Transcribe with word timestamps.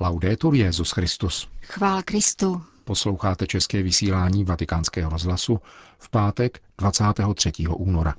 Laudetur 0.00 0.54
Jezus 0.54 0.90
Christus. 0.90 1.48
Chvál 1.62 2.02
Kristu. 2.04 2.62
Posloucháte 2.84 3.46
české 3.46 3.82
vysílání 3.82 4.44
Vatikánského 4.44 5.10
rozhlasu 5.10 5.60
v 5.98 6.10
pátek 6.10 6.62
23. 6.78 7.52
února. 7.68 8.14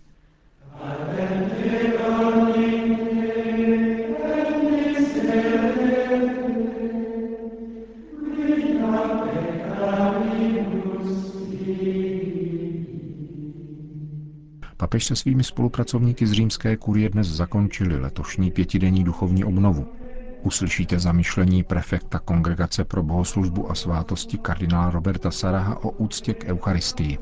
Papež 14.78 15.06
se 15.06 15.16
svými 15.16 15.44
spolupracovníky 15.44 16.27
z 16.27 16.32
římské 16.32 16.77
kurie 16.77 17.09
dnes 17.09 17.27
zakončili 17.27 18.00
letošní 18.00 18.52
pětidenní 18.52 19.04
duchovní 19.04 19.44
obnovu. 19.44 20.01
Uslyšíte 20.44 20.99
zamýšlení 20.99 21.63
prefekta 21.63 22.20
Kongregace 22.20 22.85
pro 22.85 23.03
bohoslužbu 23.03 23.71
a 23.71 23.75
svátosti 23.75 24.38
kardinála 24.38 24.89
Roberta 24.91 25.31
Saraha 25.31 25.83
o 25.83 25.89
úctě 25.89 26.33
k 26.33 26.45
Eucharistii. 26.45 27.17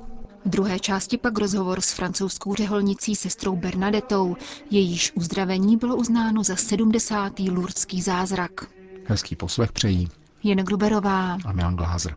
V 0.46 0.50
druhé 0.50 0.80
části 0.80 1.18
pak 1.18 1.38
rozhovor 1.38 1.82
s 1.82 1.94
francouzskou 1.94 2.56
řeholnicí 2.56 3.16
sestrou 3.16 3.56
Bernadetou. 3.56 4.36
Jejíž 4.72 5.12
uzdravení 5.16 5.78
bylo 5.78 5.96
uznáno 5.96 6.44
za 6.44 6.56
70. 6.56 7.40
lurdský 7.40 8.02
zázrak. 8.02 8.52
Hezký 9.06 9.36
poslech 9.36 9.72
přejí 9.72 10.08
Jen 10.44 10.58
Gruberová 10.58 11.38
a 11.46 11.52
Milan 11.54 11.76
Glázer. 11.76 12.16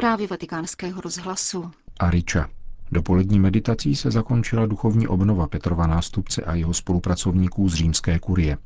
Zprávy 0.00 0.26
vatikánského 0.26 1.00
rozhlasu. 1.00 1.70
Ariča. 1.98 2.48
Dopolední 2.92 3.40
meditací 3.40 3.96
se 3.96 4.10
zakončila 4.10 4.66
duchovní 4.66 5.08
obnova 5.08 5.46
Petrova 5.46 5.86
nástupce 5.86 6.42
a 6.42 6.54
jeho 6.54 6.74
spolupracovníků 6.74 7.68
z 7.68 7.74
římské 7.74 8.18
kurie. 8.18 8.58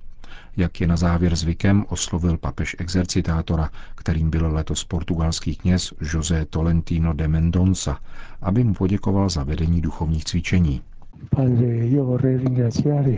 Jak 0.56 0.80
je 0.80 0.86
na 0.86 0.96
závěr 0.96 1.36
zvykem, 1.36 1.84
oslovil 1.88 2.38
papež 2.38 2.76
exercitátora, 2.78 3.70
kterým 3.94 4.30
byl 4.30 4.52
letos 4.52 4.84
portugalský 4.84 5.56
kněz 5.56 5.92
José 6.12 6.44
Tolentino 6.44 7.12
de 7.12 7.28
Mendonça, 7.28 7.98
aby 8.42 8.64
mu 8.64 8.74
poděkoval 8.74 9.28
za 9.28 9.44
vedení 9.44 9.80
duchovních 9.80 10.24
cvičení. 10.24 10.82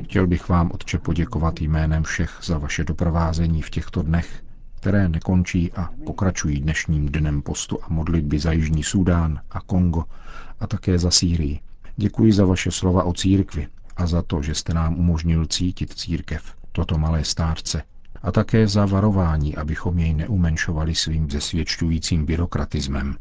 Chtěl 0.04 0.26
bych 0.26 0.48
vám, 0.48 0.70
Otče, 0.74 0.98
poděkovat 0.98 1.60
jménem 1.60 2.02
všech 2.02 2.38
za 2.42 2.58
vaše 2.58 2.84
doprovázení 2.84 3.62
v 3.62 3.70
těchto 3.70 4.02
dnech, 4.02 4.42
které 4.86 5.08
nekončí 5.08 5.72
a 5.72 5.90
pokračují 6.06 6.60
dnešním 6.60 7.08
dnem 7.08 7.42
postu 7.42 7.78
a 7.82 7.86
modlitby 7.88 8.38
za 8.38 8.52
Jižní 8.52 8.82
Súdán 8.82 9.40
a 9.50 9.60
Kongo 9.60 10.04
a 10.60 10.66
také 10.66 10.98
za 10.98 11.10
Sýrii. 11.10 11.60
Děkuji 11.96 12.32
za 12.32 12.44
vaše 12.44 12.70
slova 12.70 13.04
o 13.04 13.12
církvi 13.12 13.68
a 13.96 14.06
za 14.06 14.22
to, 14.22 14.42
že 14.42 14.54
jste 14.54 14.74
nám 14.74 14.98
umožnil 14.98 15.46
cítit 15.46 15.92
církev, 15.92 16.54
toto 16.72 16.98
malé 16.98 17.24
stárce, 17.24 17.82
a 18.22 18.32
také 18.32 18.68
za 18.68 18.86
varování, 18.86 19.56
abychom 19.56 19.98
jej 19.98 20.14
neumenšovali 20.14 20.94
svým 20.94 21.30
zesvědčujícím 21.30 22.26
byrokratismem. 22.26 23.16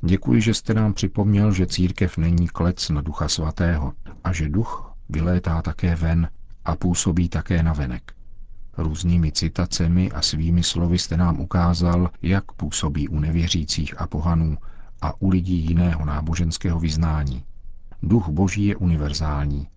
Děkuji, 0.00 0.40
že 0.40 0.54
jste 0.54 0.74
nám 0.74 0.94
připomněl, 0.94 1.52
že 1.52 1.66
církev 1.66 2.16
není 2.18 2.48
klec 2.48 2.88
na 2.88 3.00
ducha 3.00 3.28
svatého 3.28 3.92
a 4.24 4.32
že 4.32 4.48
duch 4.48 4.92
vylétá 5.08 5.62
také 5.62 5.96
ven 5.96 6.28
a 6.64 6.76
působí 6.76 7.28
také 7.28 7.62
na 7.62 7.72
venek. 7.72 8.12
Různými 8.78 9.32
citacemi 9.32 10.10
a 10.10 10.22
svými 10.22 10.62
slovy 10.62 10.98
jste 10.98 11.16
nám 11.16 11.40
ukázal, 11.40 12.10
jak 12.22 12.52
působí 12.52 13.08
u 13.08 13.18
nevěřících 13.20 14.00
a 14.00 14.06
pohanů 14.06 14.58
a 15.02 15.22
u 15.22 15.28
lidí 15.28 15.56
jiného 15.56 16.04
náboženského 16.04 16.80
vyznání. 16.80 17.44
Duch 18.02 18.28
Boží 18.28 18.66
je 18.66 18.76
univerzální. 18.76 19.68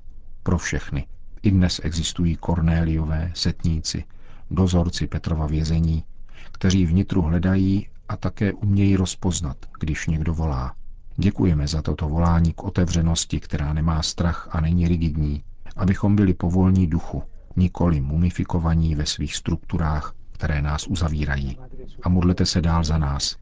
Pro 0.44 0.58
všechny. 0.58 1.08
I 1.42 1.52
dnes 1.52 1.82
existují 1.84 2.36
Kornéliové, 2.36 3.32
setníci, 3.34 4.04
dozorci 4.52 5.08
Petrova 5.08 5.48
vězení, 5.48 6.04
kteří 6.52 6.86
vnitru 6.86 7.22
hledají 7.22 7.88
a 8.10 8.18
také 8.18 8.54
umějí 8.54 8.96
rozpoznat, 8.96 9.58
když 9.80 10.08
někdo 10.08 10.34
volá. 10.34 10.74
Děkujeme 11.18 11.68
za 11.68 11.82
toto 11.82 12.10
volání 12.10 12.54
k 12.54 12.64
otevřenosti, 12.64 13.40
která 13.40 13.74
nemá 13.74 14.02
strach 14.02 14.50
a 14.52 14.62
není 14.62 14.88
rigidní, 14.88 15.44
abychom 15.76 16.16
byli 16.16 16.34
povolní 16.34 16.88
duchu, 16.88 17.24
nikoli 17.56 18.02
mumifikovaní 18.02 18.96
ve 18.96 19.06
svých 19.06 19.36
strukturách, 19.36 20.14
které 20.32 20.62
nás 20.62 20.88
uzavírají. 20.88 21.58
A 22.04 22.10
modlete 22.10 22.46
se 22.46 22.62
dál 22.62 22.84
za 22.84 22.98
nás. 22.98 23.36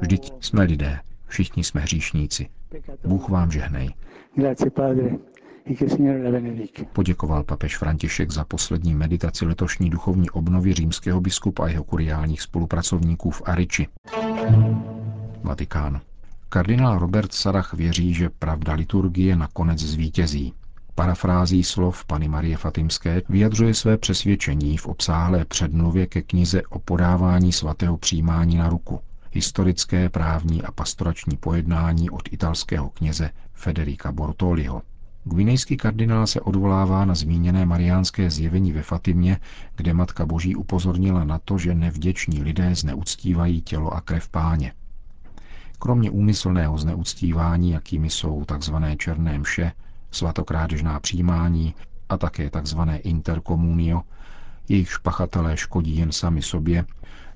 Vždyť 0.00 0.32
jsme 0.40 0.64
lidé, 0.64 1.00
všichni 1.26 1.64
jsme 1.64 1.80
hříšníci. 1.80 2.48
Bůh 3.06 3.28
vám 3.28 3.50
žehnej. 3.50 3.94
Poděkoval 6.92 7.44
papež 7.44 7.76
František 7.78 8.30
za 8.30 8.44
poslední 8.44 8.94
meditaci 8.94 9.44
letošní 9.46 9.90
duchovní 9.90 10.30
obnovy 10.30 10.72
římského 10.72 11.20
biskupa 11.20 11.64
a 11.64 11.68
jeho 11.68 11.84
kuriálních 11.84 12.42
spolupracovníků 12.42 13.30
v 13.30 13.42
Ariči. 13.44 13.86
Vatikán. 15.42 16.00
Kardinál 16.48 16.98
Robert 16.98 17.32
Sarach 17.32 17.74
věří, 17.74 18.14
že 18.14 18.30
pravda 18.30 18.72
liturgie 18.72 19.36
nakonec 19.36 19.78
zvítězí. 19.78 20.54
Parafrází 20.98 21.64
slov 21.64 22.04
Pany 22.04 22.28
Marie 22.28 22.56
Fatimské 22.56 23.22
vyjadřuje 23.28 23.74
své 23.74 23.98
přesvědčení 23.98 24.76
v 24.76 24.86
obsáhlé 24.86 25.44
předmluvě 25.44 26.06
ke 26.06 26.22
knize 26.22 26.62
o 26.70 26.78
podávání 26.78 27.52
svatého 27.52 27.96
přijímání 27.96 28.56
na 28.56 28.68
ruku, 28.68 29.00
historické, 29.32 30.08
právní 30.08 30.62
a 30.62 30.72
pastorační 30.72 31.36
pojednání 31.36 32.10
od 32.10 32.22
italského 32.32 32.88
kněze 32.90 33.30
Federica 33.52 34.12
Bortoliho. 34.12 34.82
Gvinejský 35.24 35.76
kardinál 35.76 36.26
se 36.26 36.40
odvolává 36.40 37.04
na 37.04 37.14
zmíněné 37.14 37.66
mariánské 37.66 38.30
zjevení 38.30 38.72
ve 38.72 38.82
Fatimě, 38.82 39.38
kde 39.76 39.94
Matka 39.94 40.26
Boží 40.26 40.56
upozornila 40.56 41.24
na 41.24 41.38
to, 41.38 41.58
že 41.58 41.74
nevděční 41.74 42.42
lidé 42.42 42.74
zneuctívají 42.74 43.62
tělo 43.62 43.94
a 43.94 44.00
krev 44.00 44.28
páně. 44.28 44.72
Kromě 45.78 46.10
úmyslného 46.10 46.78
zneuctívání, 46.78 47.70
jakými 47.70 48.10
jsou 48.10 48.44
tzv. 48.44 48.74
černé 48.96 49.38
mše, 49.38 49.72
svatokrádežná 50.10 51.00
přijímání 51.00 51.74
a 52.08 52.18
také 52.18 52.50
tzv. 52.50 52.78
interkomunio, 53.02 54.02
jejich 54.68 54.98
pachatelé 55.02 55.56
škodí 55.56 55.96
jen 55.96 56.12
sami 56.12 56.42
sobě, 56.42 56.84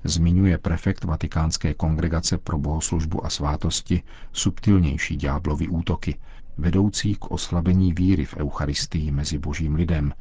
zmiňuje 0.03 0.57
prefekt 0.57 1.03
Vatikánské 1.03 1.73
kongregace 1.73 2.37
pro 2.37 2.57
bohoslužbu 2.57 3.25
a 3.25 3.29
svátosti 3.29 4.03
subtilnější 4.31 5.15
ďáblovy 5.17 5.67
útoky, 5.67 6.15
vedoucí 6.57 7.15
k 7.15 7.31
oslabení 7.31 7.93
víry 7.93 8.25
v 8.25 8.37
Eucharistii 8.37 9.11
mezi 9.11 9.37
božím 9.37 9.75
lidem, 9.75 10.13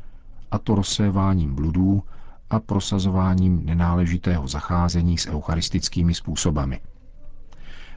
a 0.51 0.59
to 0.59 0.75
rozséváním 0.75 1.55
bludů 1.55 2.03
a 2.51 2.61
prosazováním 2.61 3.67
nenáležitého 3.67 4.49
zacházení 4.49 5.19
s 5.19 5.27
eucharistickými 5.27 6.15
způsobami. 6.15 6.81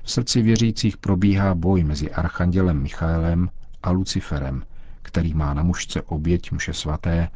V 0.04 0.12
srdci 0.12 0.42
věřících 0.42 0.98
probíhá 0.98 1.56
boj 1.56 1.84
mezi 1.84 2.12
archandělem 2.12 2.82
Michaelem 2.82 3.50
a 3.86 3.92
Luciferem, 3.92 4.64
který 5.02 5.34
má 5.34 5.54
na 5.54 5.64
mužce 5.64 6.02
oběť 6.02 6.52
mše 6.52 6.74
svaté 6.74 7.30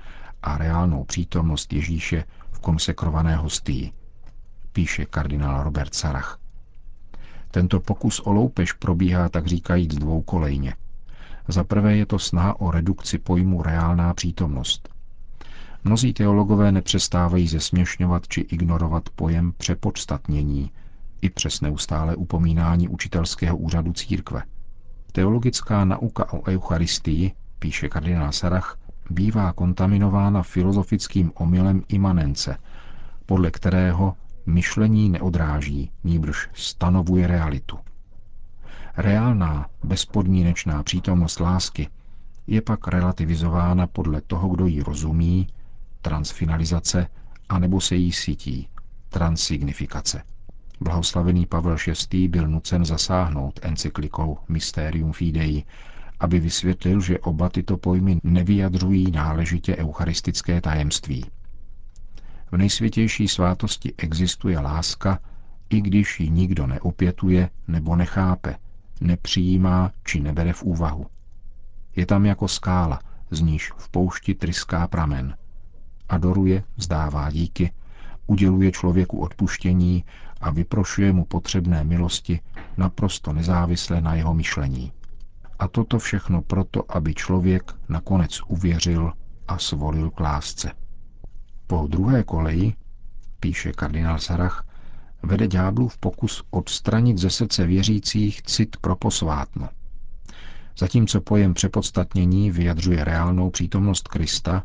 a 0.43 0.57
reálnou 0.57 1.03
přítomnost 1.03 1.73
Ježíše 1.73 2.23
v 2.51 2.59
konsekrované 2.59 3.35
hostii, 3.35 3.91
píše 4.73 5.05
kardinál 5.05 5.63
Robert 5.63 5.93
Sarach. 5.95 6.39
Tento 7.51 7.79
pokus 7.79 8.19
o 8.19 8.31
loupež 8.31 8.73
probíhá 8.73 9.29
tak 9.29 9.47
říkajíc 9.47 9.95
dvoukolejně. 9.95 10.75
Za 11.47 11.63
prvé 11.63 11.95
je 11.97 12.05
to 12.05 12.19
snaha 12.19 12.59
o 12.59 12.71
redukci 12.71 13.17
pojmu 13.17 13.63
reálná 13.63 14.13
přítomnost. 14.13 14.89
Mnozí 15.83 16.13
teologové 16.13 16.71
nepřestávají 16.71 17.47
zesměšňovat 17.47 18.27
či 18.27 18.41
ignorovat 18.41 19.09
pojem 19.09 19.53
přepodstatnění 19.57 20.71
i 21.21 21.29
přes 21.29 21.61
neustále 21.61 22.15
upomínání 22.15 22.87
učitelského 22.87 23.57
úřadu 23.57 23.93
církve– 23.93 24.43
Teologická 25.11 25.85
nauka 25.85 26.33
o 26.33 26.43
Eucharistii, 26.47 27.31
píše 27.59 27.89
kardinál 27.89 28.31
Sarach, 28.31 28.77
bývá 29.09 29.53
kontaminována 29.53 30.43
filozofickým 30.43 31.31
omylem 31.35 31.83
imanence, 31.87 32.57
podle 33.25 33.51
kterého 33.51 34.15
myšlení 34.45 35.09
neodráží, 35.09 35.91
níbrž 36.03 36.49
stanovuje 36.53 37.27
realitu. 37.27 37.79
Reálná, 38.97 39.69
bezpodmínečná 39.83 40.83
přítomnost 40.83 41.39
lásky 41.39 41.89
je 42.47 42.61
pak 42.61 42.87
relativizována 42.87 43.87
podle 43.87 44.21
toho, 44.21 44.49
kdo 44.49 44.65
ji 44.65 44.83
rozumí, 44.83 45.47
transfinalizace, 46.01 47.07
anebo 47.49 47.81
se 47.81 47.95
jí 47.95 48.11
sítí, 48.11 48.67
transsignifikace. 49.09 50.21
Blahoslavený 50.81 51.45
Pavel 51.45 51.75
VI. 52.11 52.27
byl 52.27 52.47
nucen 52.47 52.85
zasáhnout 52.85 53.59
encyklikou 53.63 54.37
Mysterium 54.49 55.13
Fidei, 55.13 55.63
aby 56.19 56.39
vysvětlil, 56.39 57.01
že 57.01 57.19
oba 57.19 57.49
tyto 57.49 57.77
pojmy 57.77 58.19
nevyjadřují 58.23 59.11
náležitě 59.11 59.75
eucharistické 59.75 60.61
tajemství. 60.61 61.25
V 62.51 62.57
nejsvětější 62.57 63.27
svátosti 63.27 63.93
existuje 63.97 64.59
láska 64.59 65.19
i 65.69 65.81
když 65.81 66.19
ji 66.19 66.29
nikdo 66.29 66.67
neopětuje 66.67 67.49
nebo 67.67 67.95
nechápe, 67.95 68.55
nepřijímá 69.01 69.91
či 70.03 70.19
nebere 70.19 70.53
v 70.53 70.63
úvahu. 70.63 71.05
Je 71.95 72.05
tam 72.05 72.25
jako 72.25 72.47
skála, 72.47 72.99
z 73.31 73.41
níž 73.41 73.71
v 73.77 73.89
poušti 73.89 74.33
tryská 74.35 74.87
pramen. 74.87 75.37
Adoruje, 76.09 76.63
vzdává 76.77 77.31
díky, 77.31 77.71
uděluje 78.27 78.71
člověku 78.71 79.19
odpuštění 79.19 80.03
a 80.41 80.49
vyprošuje 80.51 81.13
mu 81.13 81.25
potřebné 81.25 81.83
milosti 81.83 82.39
naprosto 82.77 83.33
nezávisle 83.33 84.01
na 84.01 84.13
jeho 84.13 84.33
myšlení. 84.33 84.91
A 85.59 85.67
toto 85.67 85.99
všechno 85.99 86.41
proto, 86.41 86.95
aby 86.95 87.13
člověk 87.13 87.71
nakonec 87.89 88.39
uvěřil 88.47 89.13
a 89.47 89.57
svolil 89.57 90.09
k 90.09 90.19
lásce. 90.19 90.71
Po 91.67 91.87
druhé 91.89 92.23
koleji, 92.23 92.73
píše 93.39 93.71
kardinál 93.71 94.19
Sarach, 94.19 94.65
vede 95.23 95.47
ďáblův 95.47 95.97
pokus 95.97 96.43
odstranit 96.49 97.17
ze 97.17 97.29
srdce 97.29 97.65
věřících 97.65 98.41
cit 98.41 98.77
pro 98.77 98.95
posvátno. 98.95 99.69
Zatímco 100.77 101.21
pojem 101.21 101.53
přepodstatnění 101.53 102.51
vyjadřuje 102.51 103.03
reálnou 103.03 103.49
přítomnost 103.49 104.07
Krista, 104.07 104.63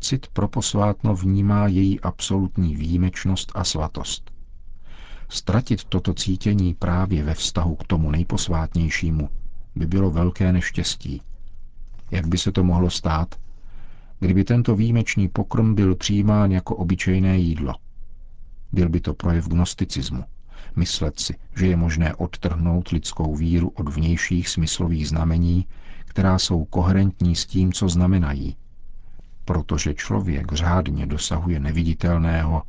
cit 0.00 0.26
pro 0.26 0.48
posvátno 0.48 1.14
vnímá 1.14 1.66
její 1.66 2.00
absolutní 2.00 2.76
výjimečnost 2.76 3.52
a 3.54 3.64
svatost. 3.64 4.33
Stratit 5.28 5.84
toto 5.84 6.14
cítění 6.14 6.74
právě 6.74 7.22
ve 7.24 7.34
vztahu 7.34 7.74
k 7.76 7.84
tomu 7.84 8.10
nejposvátnějšímu 8.10 9.28
by 9.76 9.86
bylo 9.86 10.10
velké 10.10 10.52
neštěstí. 10.52 11.22
Jak 12.10 12.26
by 12.26 12.38
se 12.38 12.52
to 12.52 12.64
mohlo 12.64 12.90
stát, 12.90 13.34
kdyby 14.20 14.44
tento 14.44 14.76
výjimečný 14.76 15.28
pokrm 15.28 15.74
byl 15.74 15.94
přijímán 15.94 16.52
jako 16.52 16.76
obyčejné 16.76 17.38
jídlo? 17.38 17.74
Byl 18.72 18.88
by 18.88 19.00
to 19.00 19.14
projev 19.14 19.48
gnosticismu. 19.48 20.24
Myslet 20.76 21.20
si, 21.20 21.34
že 21.56 21.66
je 21.66 21.76
možné 21.76 22.14
odtrhnout 22.14 22.88
lidskou 22.88 23.36
víru 23.36 23.68
od 23.68 23.88
vnějších 23.88 24.48
smyslových 24.48 25.08
znamení, 25.08 25.66
která 26.04 26.38
jsou 26.38 26.64
koherentní 26.64 27.36
s 27.36 27.46
tím, 27.46 27.72
co 27.72 27.88
znamenají. 27.88 28.56
Protože 29.44 29.94
člověk 29.94 30.52
řádně 30.52 31.06
dosahuje 31.06 31.60
neviditelného 31.60 32.62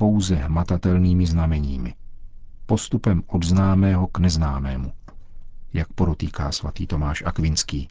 pouze 0.00 0.34
hmatatelnými 0.34 1.26
znameními. 1.26 1.94
Postupem 2.66 3.22
od 3.26 3.44
známého 3.44 4.06
k 4.06 4.18
neznámému. 4.18 4.92
Jak 5.72 5.92
porotýká 5.92 6.52
svatý 6.52 6.86
Tomáš 6.86 7.22
Akvinský. 7.26 7.88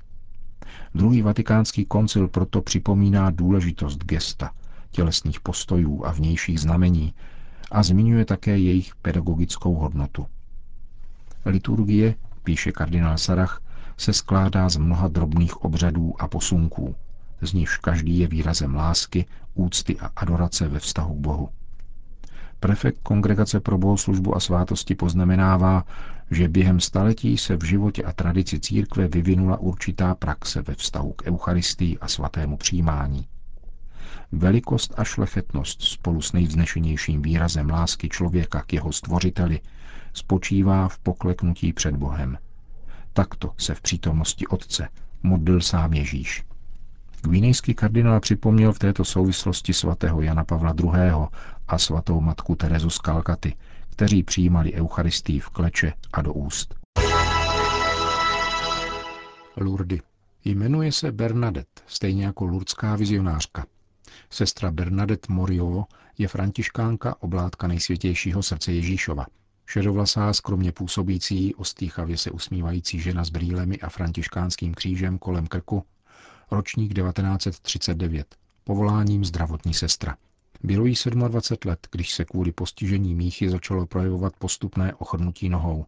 Druhý 0.96 1.22
vatikánský 1.22 1.86
koncil 1.86 2.28
proto 2.28 2.62
připomíná 2.62 3.30
důležitost 3.30 4.04
gesta, 4.04 4.52
tělesných 4.92 5.40
postojů 5.40 6.06
a 6.06 6.12
vnějších 6.12 6.60
znamení, 6.60 7.14
a 7.72 7.84
zmiňuje 7.84 8.26
také 8.26 8.58
jejich 8.58 8.96
pedagogickou 8.96 9.76
hodnotu. 9.76 10.26
Liturgie, 11.46 12.16
píše 12.44 12.72
kardinál 12.72 13.18
Sarach, 13.18 13.62
se 13.98 14.14
skládá 14.14 14.70
z 14.70 14.78
mnoha 14.78 15.08
drobných 15.08 15.58
obřadů 15.58 16.14
a 16.22 16.28
posunků, 16.28 16.96
z 17.42 17.54
nichž 17.54 17.78
každý 17.78 18.20
je 18.20 18.28
výrazem 18.28 18.76
lásky, 18.76 19.26
úcty 19.54 20.00
a 20.00 20.12
adorace 20.16 20.68
ve 20.68 20.80
vztahu 20.80 21.14
k 21.16 21.18
Bohu. 21.18 21.50
Prefekt 22.60 23.00
Kongregace 23.04 23.60
pro 23.60 23.78
bohoslužbu 23.78 24.36
a 24.36 24.40
svátosti 24.40 24.96
poznamenává, 24.96 25.84
že 26.32 26.48
během 26.48 26.80
staletí 26.80 27.38
se 27.38 27.56
v 27.58 27.64
životě 27.64 28.04
a 28.04 28.12
tradici 28.12 28.60
církve 28.60 29.08
vyvinula 29.08 29.58
určitá 29.58 30.16
praxe 30.16 30.62
ve 30.62 30.76
vztahu 30.76 31.14
k 31.14 31.24
Eucharistii 31.28 31.98
a 32.00 32.08
svatému 32.08 32.58
přijímání. 32.58 33.28
Velikost 34.32 34.94
a 34.98 35.04
šlechetnost 35.04 35.82
spolu 35.82 36.22
s 36.22 36.34
nejvznešenějším 36.34 37.22
výrazem 37.22 37.70
lásky 37.70 38.10
člověka 38.10 38.62
k 38.62 38.74
jeho 38.74 38.92
stvořiteli 38.92 39.60
spočívá 40.14 40.88
v 40.88 41.00
pokleknutí 41.00 41.74
před 41.74 41.96
Bohem. 41.96 42.38
Takto 43.14 43.54
se 43.58 43.76
v 43.76 43.82
přítomnosti 43.82 44.48
Otce 44.48 44.88
modlil 45.24 45.62
sám 45.62 45.94
Ježíš. 45.94 46.44
Gvinejský 47.22 47.74
kardinál 47.74 48.20
připomněl 48.20 48.74
v 48.74 48.80
této 48.80 49.06
souvislosti 49.06 49.74
svatého 49.74 50.22
Jana 50.22 50.44
Pavla 50.44 50.74
II. 50.84 50.92
A 51.70 51.78
svatou 51.78 52.22
matku 52.22 52.56
Terezu 52.56 52.90
z 52.90 52.98
Kalkaty, 52.98 53.56
kteří 53.90 54.24
přijímali 54.24 54.74
Eucharistii 54.74 55.40
v 55.40 55.50
kleče 55.50 55.94
a 56.14 56.22
do 56.22 56.34
úst. 56.34 56.76
Lourdes. 59.58 60.00
Jmenuje 60.46 60.92
se 60.92 61.12
Bernadette, 61.12 61.82
stejně 61.88 62.26
jako 62.26 62.46
lurdská 62.46 62.96
vizionářka. 62.96 63.66
Sestra 64.30 64.72
Bernadette 64.72 65.34
Morio 65.34 65.86
je 66.18 66.28
františkánka 66.28 67.16
oblátka 67.20 67.68
nejsvětějšího 67.68 68.44
srdce 68.44 68.72
Ježíšova. 68.72 69.26
Šedovlasá, 69.66 70.34
skromně 70.34 70.72
působící, 70.72 71.56
ostýchavě 71.56 72.18
se 72.18 72.32
usmívající 72.32 73.00
žena 73.00 73.24
s 73.26 73.30
brýlemi 73.30 73.80
a 73.80 73.90
františkánským 73.90 74.74
křížem 74.74 75.18
kolem 75.18 75.48
krku, 75.48 75.84
ročník 76.52 76.94
1939, 76.94 78.36
povoláním 78.64 79.26
zdravotní 79.26 79.74
sestra. 79.74 80.18
Bylo 80.64 80.86
jí 80.86 80.96
27 81.28 81.70
let, 81.70 81.88
když 81.92 82.14
se 82.14 82.26
kvůli 82.26 82.52
postižení 82.52 83.16
míchy 83.16 83.50
začalo 83.50 83.86
projevovat 83.86 84.34
postupné 84.40 84.94
ochrnutí 84.94 85.50
nohou. 85.50 85.86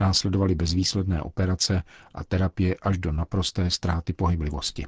Následovaly 0.00 0.54
bezvýsledné 0.54 1.22
operace 1.22 1.82
a 2.14 2.24
terapie 2.24 2.76
až 2.82 2.98
do 2.98 3.12
naprosté 3.12 3.70
ztráty 3.70 4.12
pohyblivosti 4.12 4.86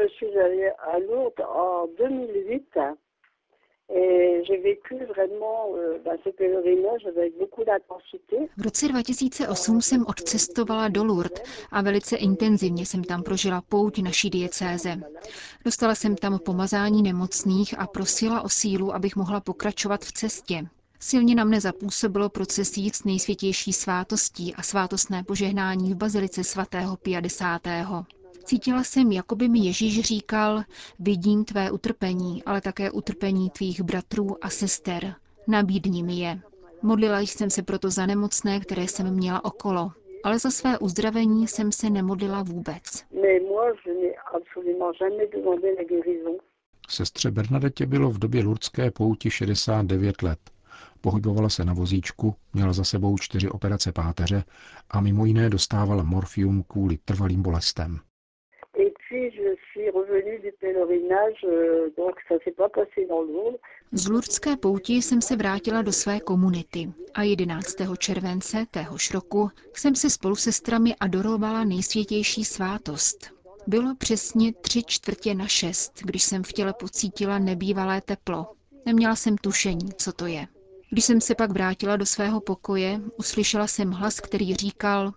je 0.00 0.08
suis 0.08 0.38
allée 0.38 0.70
à 0.92 0.98
Lourdes 0.98 1.40
en 1.40 1.86
2008 1.98 2.96
V 8.56 8.62
roce 8.62 8.88
2008 8.88 9.82
jsem 9.82 10.04
odcestovala 10.06 10.88
do 10.88 11.04
Lourdes 11.04 11.42
a 11.70 11.82
velice 11.82 12.16
intenzivně 12.16 12.86
jsem 12.86 13.04
tam 13.04 13.22
prožila 13.22 13.62
pouť 13.68 14.02
naší 14.02 14.30
diecéze. 14.30 15.00
Dostala 15.64 15.94
jsem 15.94 16.16
tam 16.16 16.38
pomazání 16.38 17.02
nemocných 17.02 17.78
a 17.78 17.86
prosila 17.86 18.42
o 18.42 18.48
sílu, 18.48 18.94
abych 18.94 19.16
mohla 19.16 19.40
pokračovat 19.40 20.04
v 20.04 20.12
cestě. 20.12 20.66
Silně 21.00 21.34
na 21.34 21.44
mne 21.44 21.60
zapůsobilo 21.60 22.28
procesí 22.28 22.90
s 22.90 23.04
nejsvětější 23.04 23.72
svátostí 23.72 24.54
a 24.54 24.62
svátostné 24.62 25.24
požehnání 25.24 25.94
v 25.94 25.96
bazilice 25.96 26.44
svatého 26.44 26.96
Pia 26.96 27.20
X. 27.20 27.42
Cítila 28.44 28.84
jsem, 28.84 29.12
jako 29.12 29.36
by 29.36 29.48
mi 29.48 29.58
Ježíš 29.58 30.00
říkal, 30.00 30.62
vidím 30.98 31.44
tvé 31.44 31.70
utrpení, 31.70 32.44
ale 32.44 32.60
také 32.60 32.90
utrpení 32.90 33.50
tvých 33.50 33.80
bratrů 33.80 34.44
a 34.44 34.50
sester. 34.50 35.14
Nabídni 35.48 36.02
mi 36.02 36.14
je. 36.14 36.40
Modlila 36.82 37.20
jsem 37.20 37.50
se 37.50 37.62
proto 37.62 37.90
za 37.90 38.06
nemocné, 38.06 38.60
které 38.60 38.82
jsem 38.82 39.10
měla 39.14 39.44
okolo, 39.44 39.90
ale 40.24 40.38
za 40.38 40.50
své 40.50 40.78
uzdravení 40.78 41.48
jsem 41.48 41.72
se 41.72 41.90
nemodlila 41.90 42.42
vůbec. 42.42 42.82
Sestře 46.88 47.30
Bernadette 47.30 47.86
bylo 47.86 48.10
v 48.10 48.18
době 48.18 48.42
lurdské 48.42 48.90
pouti 48.90 49.30
69 49.30 50.22
let. 50.22 50.38
Pohybovala 51.00 51.48
se 51.48 51.64
na 51.64 51.72
vozíčku, 51.72 52.34
měla 52.54 52.72
za 52.72 52.84
sebou 52.84 53.18
čtyři 53.18 53.48
operace 53.48 53.92
páteře 53.92 54.44
a 54.90 55.00
mimo 55.00 55.24
jiné 55.24 55.50
dostávala 55.50 56.02
morfium 56.02 56.64
kvůli 56.68 56.98
trvalým 57.04 57.42
bolestem 57.42 58.00
Z 63.92 64.08
Lurdské 64.08 64.56
pouti 64.56 64.92
jsem 64.92 65.22
se 65.22 65.36
vrátila 65.36 65.82
do 65.82 65.92
své 65.92 66.20
komunity 66.20 66.92
a 67.14 67.22
11. 67.22 67.76
července 67.98 68.66
téhož 68.70 69.10
roku 69.10 69.50
jsem 69.76 69.94
se 69.94 70.10
spolu 70.10 70.36
se 70.36 70.42
sestrami 70.52 70.94
adorovala 71.00 71.64
nejsvětější 71.64 72.44
svátost. 72.44 73.30
Bylo 73.66 73.94
přesně 73.98 74.52
tři 74.52 74.82
čtvrtě 74.82 75.34
na 75.34 75.46
šest, 75.46 75.92
když 76.04 76.22
jsem 76.22 76.42
v 76.42 76.52
těle 76.52 76.72
pocítila 76.72 77.38
nebývalé 77.38 78.00
teplo. 78.00 78.46
Neměla 78.86 79.16
jsem 79.16 79.36
tušení, 79.36 79.92
co 79.96 80.12
to 80.12 80.26
je. 80.26 80.46
Když 80.90 81.04
jsem 81.04 81.20
se 81.20 81.34
pak 81.34 81.50
vrátila 81.50 81.96
do 81.96 82.06
svého 82.06 82.40
pokoje, 82.40 83.00
uslyšela 83.16 83.66
jsem 83.66 83.90
hlas, 83.90 84.20
který 84.20 84.54
říkal, 84.54 85.12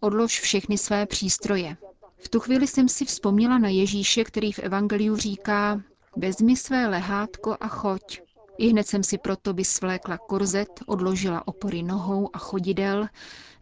odlož 0.00 0.40
všechny 0.40 0.78
své 0.78 1.06
přístroje, 1.06 1.76
v 2.18 2.28
tu 2.28 2.40
chvíli 2.40 2.66
jsem 2.66 2.88
si 2.88 3.04
vzpomněla 3.04 3.58
na 3.58 3.68
Ježíše, 3.68 4.24
který 4.24 4.52
v 4.52 4.58
Evangeliu 4.58 5.16
říká, 5.16 5.82
vezmi 6.16 6.56
své 6.56 6.86
lehátko 6.86 7.56
a 7.60 7.68
choď. 7.68 8.20
I 8.58 8.68
hned 8.68 8.86
jsem 8.86 9.02
si 9.02 9.18
proto 9.18 9.52
vysvlékla 9.52 10.18
korzet, 10.18 10.68
odložila 10.86 11.48
opory 11.48 11.82
nohou 11.82 12.30
a 12.32 12.38
chodidel, 12.38 13.08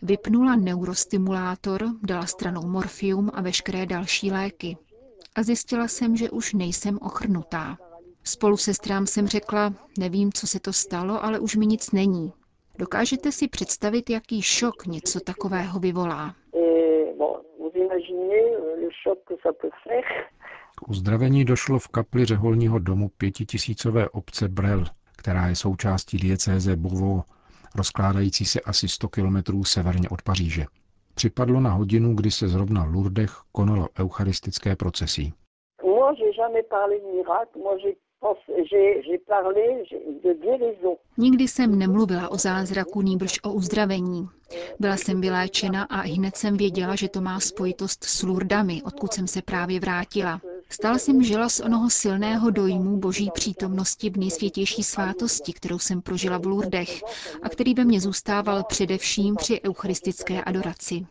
vypnula 0.02 0.56
neurostimulátor, 0.56 1.88
dala 2.02 2.26
stranou 2.26 2.66
morfium 2.66 3.30
a 3.34 3.42
veškeré 3.42 3.86
další 3.86 4.30
léky. 4.30 4.76
A 5.34 5.42
zjistila 5.42 5.88
jsem, 5.88 6.16
že 6.16 6.30
už 6.30 6.52
nejsem 6.54 6.98
ochrnutá. 7.02 7.78
Spolu 8.24 8.56
sestrám 8.56 9.06
jsem 9.06 9.28
řekla, 9.28 9.74
nevím, 9.98 10.32
co 10.32 10.46
se 10.46 10.60
to 10.60 10.72
stalo, 10.72 11.24
ale 11.24 11.38
už 11.38 11.56
mi 11.56 11.66
nic 11.66 11.90
není. 11.90 12.32
Dokážete 12.78 13.32
si 13.32 13.48
představit, 13.48 14.10
jaký 14.10 14.42
šok 14.42 14.86
něco 14.86 15.20
takového 15.20 15.80
vyvolá? 15.80 16.34
K 20.76 20.88
uzdravení 20.88 21.44
došlo 21.44 21.78
v 21.78 21.88
kapli 21.88 22.24
řeholního 22.24 22.78
domu 22.78 23.08
pětitisícové 23.08 24.08
obce 24.08 24.48
Brel, 24.48 24.84
která 25.16 25.46
je 25.46 25.56
součástí 25.56 26.18
diecéze 26.18 26.76
Bovo 26.76 27.22
rozkládající 27.76 28.44
se 28.44 28.60
asi 28.60 28.88
100 28.88 29.08
kilometrů 29.08 29.64
severně 29.64 30.08
od 30.08 30.22
Paříže. 30.22 30.64
Připadlo 31.14 31.60
na 31.60 31.70
hodinu, 31.70 32.14
kdy 32.14 32.30
se 32.30 32.48
zrovna 32.48 32.84
v 32.84 32.94
Lourdech 32.94 33.30
konalo 33.52 33.88
eucharistické 34.00 34.76
procesí. 34.76 35.32
Nikdy 41.18 41.48
jsem 41.48 41.78
nemluvila 41.78 42.28
o 42.28 42.36
zázraku, 42.36 43.02
nýbrž 43.02 43.40
o 43.42 43.52
uzdravení. 43.52 44.28
Byla 44.80 44.96
jsem 44.96 45.20
vyléčena 45.20 45.84
a 45.84 45.96
hned 45.96 46.36
jsem 46.36 46.56
věděla, 46.56 46.94
že 46.94 47.08
to 47.08 47.20
má 47.20 47.40
spojitost 47.40 48.04
s 48.04 48.22
Lurdami, 48.22 48.82
odkud 48.84 49.12
jsem 49.12 49.26
se 49.26 49.42
právě 49.42 49.80
vrátila. 49.80 50.40
Stále 50.68 50.98
jsem 50.98 51.22
žila 51.22 51.48
z 51.48 51.60
onoho 51.60 51.90
silného 51.90 52.50
dojmu 52.50 52.96
boží 52.96 53.30
přítomnosti 53.34 54.10
v 54.10 54.16
nejsvětější 54.16 54.82
svátosti, 54.82 55.52
kterou 55.52 55.78
jsem 55.78 56.02
prožila 56.02 56.38
v 56.38 56.46
Lurdech 56.46 57.02
a 57.42 57.48
který 57.48 57.74
ve 57.74 57.84
mně 57.84 58.00
zůstával 58.00 58.64
především 58.64 59.36
při 59.36 59.60
eucharistické 59.62 60.44
adoraci. 60.44 61.06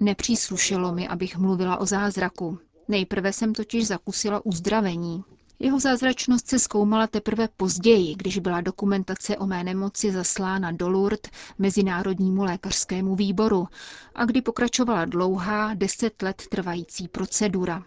Nepříslušelo 0.00 0.92
mi, 0.92 1.08
abych 1.08 1.38
mluvila 1.38 1.80
o 1.80 1.86
zázraku. 1.86 2.58
Nejprve 2.88 3.32
jsem 3.32 3.52
totiž 3.52 3.86
zakusila 3.86 4.46
uzdravení. 4.46 5.24
Jeho 5.58 5.80
zázračnost 5.80 6.48
se 6.48 6.58
zkoumala 6.58 7.06
teprve 7.06 7.48
později, 7.56 8.14
když 8.14 8.38
byla 8.38 8.60
dokumentace 8.60 9.36
o 9.36 9.46
mé 9.46 9.64
nemoci 9.64 10.12
zaslána 10.12 10.72
do 10.72 10.88
Lourdes 10.88 11.30
Mezinárodnímu 11.58 12.44
lékařskému 12.44 13.14
výboru 13.16 13.66
a 14.14 14.24
kdy 14.24 14.42
pokračovala 14.42 15.04
dlouhá, 15.04 15.74
deset 15.74 16.22
let 16.22 16.42
trvající 16.50 17.08
procedura. 17.08 17.82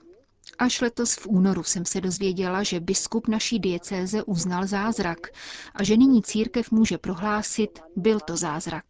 Až 0.59 0.81
letos 0.81 1.15
v 1.15 1.27
únoru 1.27 1.63
jsem 1.63 1.85
se 1.85 2.01
dozvěděla, 2.01 2.63
že 2.63 2.79
biskup 2.79 3.27
naší 3.27 3.59
diecéze 3.59 4.23
uznal 4.23 4.67
zázrak 4.67 5.19
a 5.75 5.83
že 5.83 5.97
nyní 5.97 6.21
církev 6.23 6.71
může 6.71 6.97
prohlásit, 6.97 7.79
byl 7.95 8.19
to 8.19 8.37
zázrak. 8.37 8.85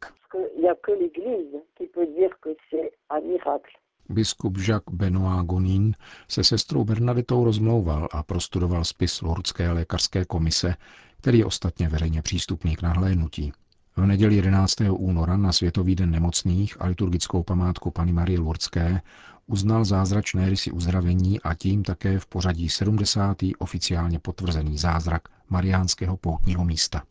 Biskup 4.09 4.57
Jacques 4.57 4.95
Benoit 4.95 5.45
Gonin 5.45 5.95
se 6.27 6.43
sestrou 6.43 6.83
Bernadetou 6.83 7.43
rozmlouval 7.43 8.07
a 8.11 8.23
prostudoval 8.23 8.83
spis 8.83 9.21
Lourdské 9.21 9.71
lékařské 9.71 10.25
komise, 10.25 10.75
který 11.21 11.39
je 11.39 11.45
ostatně 11.45 11.89
veřejně 11.89 12.21
přístupný 12.21 12.75
k 12.75 12.81
nahlédnutí. 12.81 13.51
V 13.97 14.05
neděli 14.05 14.35
11. 14.35 14.75
února 14.89 15.37
na 15.37 15.51
Světový 15.51 15.95
den 15.95 16.11
nemocných 16.11 16.81
a 16.81 16.87
liturgickou 16.87 17.43
památku 17.43 17.91
Pany 17.91 18.13
Marie 18.13 18.39
Lourdské 18.39 19.01
uznal 19.47 19.85
zázračné 19.85 20.49
rysy 20.49 20.71
uzdravení 20.71 21.41
a 21.41 21.53
tím 21.53 21.83
také 21.83 22.19
v 22.19 22.27
pořadí 22.27 22.69
70. 22.69 23.37
oficiálně 23.59 24.19
potvrzený 24.19 24.77
zázrak 24.77 25.21
Mariánského 25.49 26.17
poutního 26.17 26.65
místa. 26.65 27.01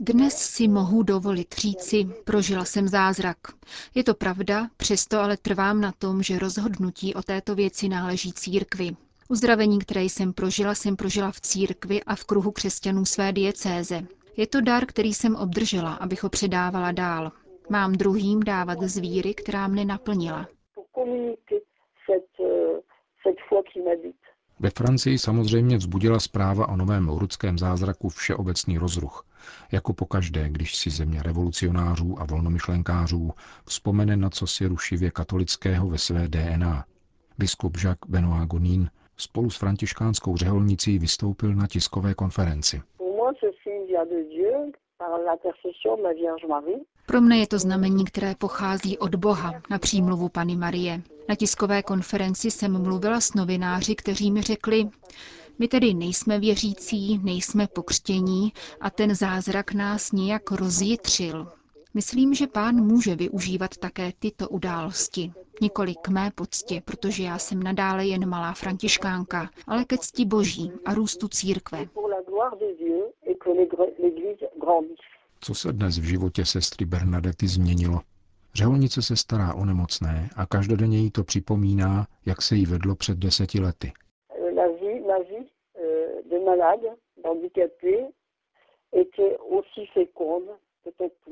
Dnes 0.00 0.36
si 0.36 0.68
mohu 0.68 1.02
dovolit 1.02 1.54
říci, 1.54 2.04
prožila 2.24 2.64
jsem 2.64 2.88
zázrak. 2.88 3.36
Je 3.94 4.04
to 4.04 4.14
pravda, 4.14 4.68
přesto 4.76 5.18
ale 5.18 5.36
trvám 5.36 5.80
na 5.80 5.92
tom, 5.92 6.22
že 6.22 6.38
rozhodnutí 6.38 7.14
o 7.14 7.22
této 7.22 7.54
věci 7.54 7.88
náleží 7.88 8.32
církvi. 8.32 8.90
Uzdravení, 9.28 9.78
které 9.78 10.02
jsem 10.02 10.32
prožila, 10.32 10.74
jsem 10.74 10.96
prožila 10.96 11.30
v 11.32 11.40
církvi 11.40 12.02
a 12.04 12.14
v 12.16 12.24
kruhu 12.24 12.50
křesťanů 12.50 13.04
své 13.04 13.32
diecéze. 13.32 14.02
Je 14.36 14.46
to 14.46 14.60
dar, 14.60 14.86
který 14.86 15.14
jsem 15.14 15.36
obdržela, 15.36 15.94
abych 15.94 16.22
ho 16.22 16.28
předávala 16.28 16.92
dál. 16.92 17.32
Mám 17.70 17.92
druhým 17.92 18.40
dávat 18.40 18.82
z 18.82 18.98
víry, 18.98 19.34
která 19.34 19.68
mne 19.68 19.84
naplnila. 19.84 20.48
Ve 24.60 24.70
Francii 24.70 25.18
samozřejmě 25.18 25.76
vzbudila 25.76 26.20
zpráva 26.20 26.68
o 26.68 26.76
novém 26.76 27.08
lourdském 27.08 27.58
zázraku 27.58 28.08
všeobecný 28.08 28.78
rozruch, 28.78 29.26
jako 29.72 29.92
pokaždé, 29.92 30.48
když 30.48 30.76
si 30.76 30.90
země 30.90 31.22
revolucionářů 31.22 32.20
a 32.20 32.24
volnomyšlenkářů 32.24 33.30
vzpomene 33.66 34.16
na 34.16 34.30
co 34.30 34.46
si 34.46 34.66
rušivě 34.66 35.10
katolického 35.10 35.88
ve 35.88 35.98
své 35.98 36.28
DNA. 36.28 36.84
Biskup 37.38 37.76
Jacques 37.76 38.10
Benoit 38.10 38.48
Gonin 38.48 38.90
spolu 39.16 39.50
s 39.50 39.56
františkánskou 39.56 40.36
řeholnicí 40.36 40.98
vystoupil 40.98 41.54
na 41.54 41.66
tiskové 41.66 42.14
konferenci. 42.14 42.82
Pro 47.06 47.20
mne 47.20 47.38
je 47.38 47.46
to 47.46 47.58
znamení, 47.58 48.04
které 48.04 48.34
pochází 48.34 48.98
od 48.98 49.14
Boha 49.14 49.52
na 49.70 49.78
přímluvu 49.78 50.28
Pany 50.28 50.56
Marie. 50.56 51.02
Na 51.28 51.34
tiskové 51.34 51.82
konferenci 51.82 52.50
jsem 52.50 52.82
mluvila 52.82 53.20
s 53.20 53.34
novináři, 53.34 53.94
kteří 53.94 54.30
mi 54.30 54.42
řekli, 54.42 54.88
my 55.58 55.68
tedy 55.68 55.94
nejsme 55.94 56.38
věřící, 56.40 57.18
nejsme 57.18 57.66
pokřtění 57.66 58.52
a 58.80 58.90
ten 58.90 59.14
zázrak 59.14 59.72
nás 59.72 60.12
nějak 60.12 60.50
rozjitřil. 60.50 61.52
Myslím, 61.94 62.34
že 62.34 62.46
pán 62.46 62.74
může 62.74 63.16
využívat 63.16 63.76
také 63.76 64.12
tyto 64.18 64.48
události. 64.48 65.32
Nikoli 65.60 65.94
k 66.02 66.08
mé 66.08 66.30
poctě, 66.34 66.82
protože 66.84 67.22
já 67.22 67.38
jsem 67.38 67.62
nadále 67.62 68.06
jen 68.06 68.28
malá 68.28 68.52
františkánka, 68.52 69.50
ale 69.66 69.84
ke 69.84 69.98
cti 69.98 70.24
boží 70.24 70.72
a 70.84 70.94
růstu 70.94 71.28
církve. 71.28 71.86
Co 75.40 75.54
se 75.54 75.72
dnes 75.72 75.98
v 75.98 76.04
životě 76.04 76.44
sestry 76.44 76.86
Bernadety 76.86 77.48
změnilo? 77.48 78.00
Řeholnice 78.54 79.02
se 79.02 79.16
stará 79.16 79.54
o 79.54 79.64
nemocné 79.64 80.28
a 80.36 80.46
každodenně 80.46 80.98
jí 80.98 81.10
to 81.10 81.24
připomíná, 81.24 82.06
jak 82.26 82.42
se 82.42 82.56
jí 82.56 82.66
vedlo 82.66 82.96
před 82.96 83.18
deseti 83.18 83.60
lety. 83.60 83.92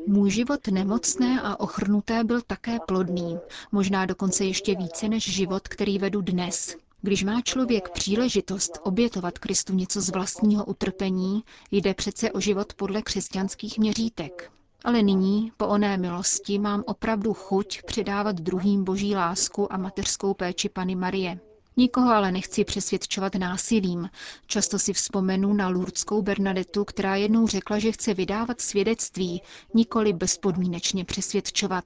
Můj 0.07 0.31
život 0.31 0.69
nemocné 0.69 1.41
a 1.45 1.61
ochrnuté 1.61 2.25
byl 2.25 2.41
také 2.47 2.79
plodný, 2.89 3.39
možná 3.73 4.07
dokonce 4.07 4.45
ještě 4.45 4.75
více 4.75 5.09
než 5.09 5.35
život, 5.35 5.69
který 5.69 5.99
vedu 5.99 6.21
dnes. 6.21 6.77
Když 7.05 7.25
má 7.25 7.41
člověk 7.41 7.89
příležitost 7.89 8.79
obětovat 8.83 9.39
Kristu 9.39 9.75
něco 9.75 10.01
z 10.01 10.11
vlastního 10.11 10.65
utrpení, 10.65 11.45
jde 11.71 11.95
přece 11.95 12.33
o 12.33 12.41
život 12.41 12.75
podle 12.75 13.03
křesťanských 13.03 13.79
měřítek. 13.79 14.53
Ale 14.85 15.03
nyní, 15.03 15.53
po 15.57 15.67
oné 15.67 15.97
milosti, 15.97 16.59
mám 16.59 16.83
opravdu 16.87 17.35
chuť 17.35 17.83
předávat 17.83 18.37
druhým 18.37 18.85
boží 18.85 19.15
lásku 19.15 19.73
a 19.73 19.77
mateřskou 19.77 20.35
péči 20.35 20.69
Pany 20.69 20.95
Marie. 20.95 21.41
Nikoho 21.77 22.11
ale 22.11 22.33
nechci 22.33 22.65
přesvědčovat 22.65 23.35
násilím. 23.35 24.11
Často 24.47 24.79
si 24.79 24.93
vzpomenu 24.93 25.53
na 25.53 25.69
lurdskou 25.69 26.23
Bernadetu, 26.23 26.85
která 26.85 27.17
jednou 27.17 27.47
řekla, 27.47 27.79
že 27.79 27.93
chce 27.93 28.15
vydávat 28.15 28.61
svědectví, 28.61 29.43
nikoli 29.75 30.13
bezpodmínečně 30.13 31.05
přesvědčovat. 31.05 31.85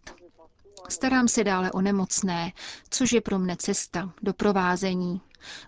Starám 0.89 1.29
se 1.29 1.45
dále 1.45 1.73
o 1.73 1.81
nemocné, 1.81 2.53
což 2.91 3.13
je 3.13 3.21
pro 3.21 3.39
mne 3.39 3.57
cesta, 3.57 4.13
doprovázení. 4.23 5.21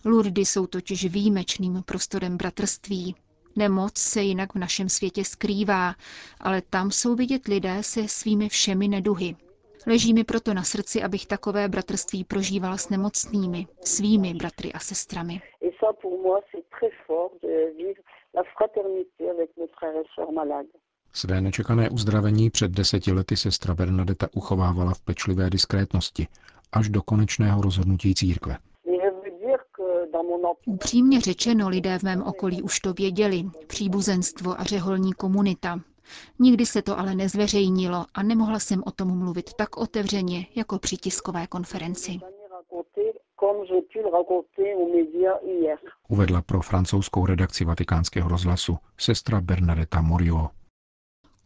Lurdy 0.05 0.45
jsou 0.45 0.67
totiž 0.67 1.05
výjimečným 1.05 1.83
prostorem 1.83 2.37
bratrství. 2.37 3.15
Nemoc 3.57 3.99
se 3.99 4.23
jinak 4.23 4.55
v 4.55 4.59
našem 4.59 4.89
světě 4.89 5.25
skrývá, 5.25 5.95
ale 6.41 6.63
tam 6.63 6.91
jsou 6.91 7.15
vidět 7.15 7.49
lidé 7.49 7.83
se 7.83 8.09
svými 8.09 8.49
všemi 8.49 8.89
neduhy. 8.89 9.37
Leží 9.87 10.15
mi 10.15 10.25
proto 10.25 10.55
na 10.55 10.63
srdci, 10.63 11.03
abych 11.03 11.27
takové 11.27 11.69
bratrství 11.69 12.25
prožívala 12.25 12.77
s 12.77 12.89
nemocnými, 12.89 13.67
svými 13.85 14.35
bratry 14.35 14.73
a 14.73 14.79
sestrami. 14.79 15.41
Své 21.13 21.41
nečekané 21.41 21.91
uzdravení 21.91 22.51
před 22.51 22.71
deseti 22.71 23.13
lety 23.13 23.37
sestra 23.37 23.75
Bernadeta 23.75 24.29
uchovávala 24.35 24.95
v 24.95 25.01
pečlivé 25.01 25.51
diskrétnosti 25.51 26.27
až 26.73 26.89
do 26.89 27.03
konečného 27.03 27.63
rozhodnutí 27.63 28.15
církve. 28.15 28.59
Upřímně 30.67 31.21
řečeno, 31.21 31.69
lidé 31.69 31.99
v 31.99 32.03
mém 32.03 32.23
okolí 32.23 32.63
už 32.63 32.81
to 32.81 32.93
věděli, 32.93 33.45
příbuzenstvo 33.67 34.61
a 34.61 34.65
řeholní 34.65 35.13
komunita. 35.13 35.81
Nikdy 36.39 36.67
se 36.67 36.83
to 36.83 36.99
ale 36.99 37.15
nezveřejnilo 37.15 38.07
a 38.15 38.23
nemohla 38.23 38.59
jsem 38.59 38.83
o 38.87 38.91
tom 38.91 39.19
mluvit 39.19 39.55
tak 39.55 39.77
otevřeně, 39.77 40.47
jako 40.55 40.79
při 40.79 40.97
tiskové 40.97 41.47
konferenci. 41.47 42.21
Uvedla 46.09 46.43
pro 46.43 46.63
francouzskou 46.63 47.27
redakci 47.27 47.65
vatikánského 47.65 48.29
rozhlasu 48.29 48.79
sestra 48.99 49.41
Bernadetta 49.41 50.01
Morio. 50.01 50.49